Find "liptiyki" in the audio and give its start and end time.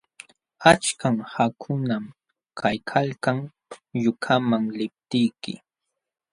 4.77-5.53